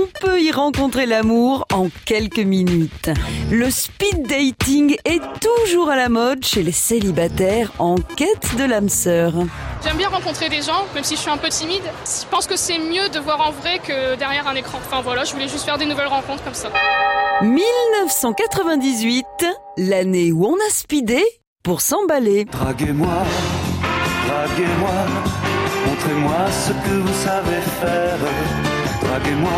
on 0.00 0.06
peut 0.20 0.40
y 0.40 0.50
rencontrer 0.52 1.06
l'amour 1.06 1.66
en 1.72 1.88
quelques 2.04 2.38
minutes. 2.38 3.10
Le 3.50 3.70
speed 3.70 4.26
dating 4.26 4.96
est 5.04 5.20
toujours 5.40 5.90
à 5.90 5.96
la 5.96 6.08
mode 6.08 6.44
chez 6.44 6.62
les 6.62 6.72
célibataires 6.72 7.72
en 7.78 7.96
quête 7.96 8.56
de 8.56 8.64
l'âme 8.64 8.88
sœur. 8.88 9.34
J'aime 9.84 9.96
bien 9.96 10.08
rencontrer 10.08 10.48
des 10.48 10.62
gens, 10.62 10.84
même 10.94 11.04
si 11.04 11.16
je 11.16 11.20
suis 11.20 11.30
un 11.30 11.36
peu 11.36 11.48
timide. 11.48 11.82
Je 12.04 12.26
pense 12.30 12.46
que 12.46 12.56
c'est 12.56 12.78
mieux 12.78 13.08
de 13.08 13.18
voir 13.18 13.40
en 13.40 13.50
vrai 13.50 13.78
que 13.78 14.16
derrière 14.16 14.46
un 14.46 14.54
écran. 14.54 14.78
Enfin 14.86 15.00
voilà, 15.02 15.24
je 15.24 15.32
voulais 15.32 15.48
juste 15.48 15.64
faire 15.64 15.78
des 15.78 15.86
nouvelles 15.86 16.06
rencontres 16.06 16.44
comme 16.44 16.54
ça. 16.54 16.70
1998, 17.42 19.26
l'année 19.78 20.32
où 20.32 20.46
on 20.46 20.54
a 20.54 20.70
speedé 20.70 21.24
pour 21.62 21.80
s'emballer. 21.80 22.44
Draguez-moi, 22.46 23.24
draguez-moi, 24.28 24.90
montrez-moi 25.86 26.50
ce 26.50 26.72
que 26.72 26.94
vous 27.00 27.14
savez 27.24 27.60
faire. 27.80 28.59
Draguez-moi, 29.20 29.52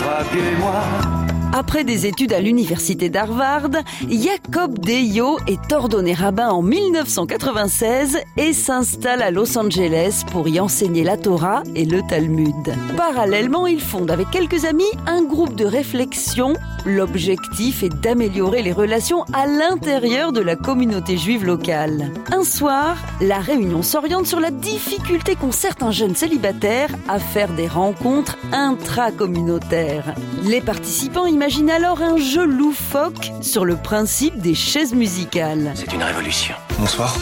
draguez-moi. 0.00 1.33
Après 1.56 1.84
des 1.84 2.06
études 2.06 2.32
à 2.32 2.40
l'université 2.40 3.10
d'Harvard, 3.10 3.70
Jacob 4.10 4.76
Deyo 4.76 5.38
est 5.46 5.72
ordonné 5.72 6.12
rabbin 6.12 6.48
en 6.48 6.62
1996 6.62 8.18
et 8.36 8.52
s'installe 8.52 9.22
à 9.22 9.30
Los 9.30 9.56
Angeles 9.56 10.24
pour 10.32 10.48
y 10.48 10.58
enseigner 10.58 11.04
la 11.04 11.16
Torah 11.16 11.62
et 11.76 11.84
le 11.84 12.02
Talmud. 12.08 12.74
Parallèlement, 12.96 13.68
il 13.68 13.80
fonde 13.80 14.10
avec 14.10 14.32
quelques 14.32 14.64
amis 14.64 14.82
un 15.06 15.22
groupe 15.22 15.54
de 15.54 15.64
réflexion. 15.64 16.54
L'objectif 16.84 17.84
est 17.84 18.00
d'améliorer 18.00 18.62
les 18.62 18.72
relations 18.72 19.24
à 19.32 19.46
l'intérieur 19.46 20.32
de 20.32 20.40
la 20.40 20.56
communauté 20.56 21.16
juive 21.16 21.44
locale. 21.44 22.10
Un 22.32 22.42
soir, 22.42 22.96
la 23.20 23.38
réunion 23.38 23.82
s'oriente 23.82 24.26
sur 24.26 24.40
la 24.40 24.50
difficulté 24.50 25.36
qu'ont 25.36 25.52
certains 25.52 25.92
jeunes 25.92 26.16
célibataires 26.16 26.90
à 27.06 27.20
faire 27.20 27.52
des 27.52 27.68
rencontres 27.68 28.38
intracommunautaires. 28.52 30.14
Les 30.42 30.60
participants 30.60 31.26
imaginent 31.26 31.43
alors 31.44 32.00
un 32.00 32.16
jeu 32.16 32.46
loufoque 32.46 33.30
sur 33.42 33.66
le 33.66 33.76
principe 33.76 34.38
des 34.38 34.54
chaises 34.54 34.94
musicales. 34.94 35.72
C'est 35.74 35.92
une 35.92 36.02
révolution. 36.02 36.54
Bonsoir. 36.78 37.14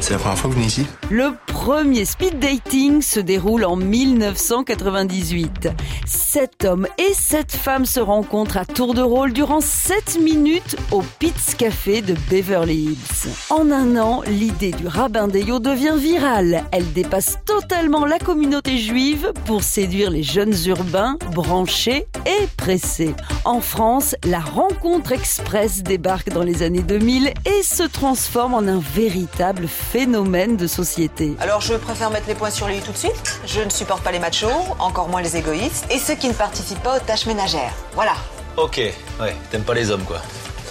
C'est 0.00 0.14
la 0.14 0.18
première 0.18 0.36
fois 0.36 0.50
que 0.50 0.54
vous 0.54 0.60
venez 0.60 0.66
ici? 0.66 0.84
Le 1.10 1.30
premier 1.66 2.04
speed 2.04 2.38
dating 2.38 3.02
se 3.02 3.18
déroule 3.18 3.64
en 3.64 3.74
1998. 3.74 5.68
Sept 6.06 6.64
hommes 6.64 6.86
et 6.96 7.12
sept 7.12 7.50
femmes 7.50 7.86
se 7.86 7.98
rencontrent 7.98 8.56
à 8.56 8.64
tour 8.64 8.94
de 8.94 9.02
rôle 9.02 9.32
durant 9.32 9.60
7 9.60 10.20
minutes 10.20 10.76
au 10.92 11.02
Pitts 11.18 11.56
Café 11.58 12.02
de 12.02 12.14
Beverly 12.30 12.84
Hills. 12.84 13.30
En 13.50 13.72
un 13.72 13.96
an, 13.96 14.22
l'idée 14.28 14.70
du 14.70 14.86
rabbin 14.86 15.26
Deyo 15.26 15.58
devient 15.58 15.96
virale. 15.98 16.62
Elle 16.70 16.92
dépasse 16.92 17.38
totalement 17.44 18.06
la 18.06 18.20
communauté 18.20 18.78
juive 18.78 19.32
pour 19.44 19.64
séduire 19.64 20.10
les 20.10 20.22
jeunes 20.22 20.54
urbains 20.66 21.18
branchés 21.34 22.06
et 22.26 22.46
pressés. 22.56 23.16
En 23.44 23.60
France, 23.60 24.14
la 24.24 24.38
rencontre 24.38 25.10
express 25.10 25.82
débarque 25.82 26.30
dans 26.30 26.44
les 26.44 26.62
années 26.62 26.82
2000 26.82 27.32
et 27.44 27.62
se 27.64 27.82
transforme 27.82 28.54
en 28.54 28.68
un 28.68 28.78
véritable 28.78 29.66
phénomène 29.66 30.56
de 30.56 30.68
société. 30.68 31.34
Je 31.60 31.74
préfère 31.74 32.10
mettre 32.10 32.28
les 32.28 32.34
points 32.34 32.50
sur 32.50 32.68
les 32.68 32.78
i 32.78 32.80
tout 32.80 32.92
de 32.92 32.96
suite. 32.96 33.40
Je 33.46 33.60
ne 33.60 33.70
supporte 33.70 34.02
pas 34.02 34.12
les 34.12 34.18
machos, 34.18 34.48
encore 34.78 35.08
moins 35.08 35.22
les 35.22 35.36
égoïstes, 35.36 35.86
et 35.90 35.98
ceux 35.98 36.14
qui 36.14 36.28
ne 36.28 36.34
participent 36.34 36.82
pas 36.82 36.96
aux 36.96 37.00
tâches 37.00 37.26
ménagères. 37.26 37.72
Voilà. 37.94 38.14
Ok, 38.56 38.78
ouais, 39.20 39.36
t'aimes 39.50 39.64
pas 39.64 39.74
les 39.74 39.90
hommes 39.90 40.04
quoi. 40.04 40.20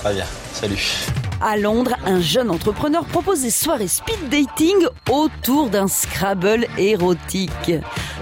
Très 0.02 0.14
bien, 0.14 0.26
salut. 0.54 0.82
À 1.42 1.58
Londres, 1.58 1.96
un 2.06 2.22
jeune 2.22 2.50
entrepreneur 2.50 3.06
propose 3.06 3.42
des 3.42 3.52
soirées 3.52 3.88
speed 3.88 4.30
dating 4.30 4.88
autour 5.10 5.70
d'un 5.70 5.88
Scrabble 5.88 6.66
érotique. 6.78 7.74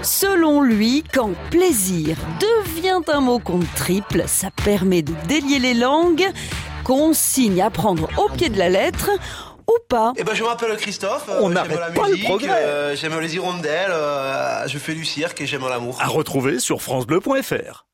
Selon 0.02 0.60
lui, 0.60 1.04
quand 1.12 1.30
plaisir 1.50 2.16
devient 2.40 3.00
un 3.12 3.20
mot 3.20 3.38
compte 3.38 3.72
triple, 3.76 4.24
ça 4.26 4.50
permet 4.50 5.02
de 5.02 5.14
délier 5.28 5.60
les 5.60 5.74
langues, 5.74 6.26
consigne 6.82 7.62
à 7.62 7.70
prendre 7.70 8.08
au 8.18 8.28
pied 8.28 8.48
de 8.48 8.58
la 8.58 8.68
lettre 8.68 9.10
pas. 9.88 10.12
Eh 10.16 10.24
ben 10.24 10.34
je 10.34 10.42
m'appelle 10.44 10.76
Christophe. 10.76 11.26
euh, 11.28 11.38
On 11.40 11.44
j'aime 11.46 11.54
n'arrête 11.54 11.78
la 11.80 11.90
pas 11.90 12.04
le 12.06 12.10
musique, 12.12 12.24
progrès. 12.24 12.50
euh, 12.50 12.96
j'aime 12.96 13.18
les 13.20 13.34
hirondelles, 13.36 13.90
euh, 13.90 14.66
je 14.66 14.78
fais 14.78 14.94
du 14.94 15.04
cirque 15.04 15.40
et 15.40 15.46
j'aime 15.46 15.66
l'amour. 15.68 15.98
À 16.00 16.06
retrouver 16.08 16.58
sur 16.58 16.82
FranceBleu.fr. 16.82 17.86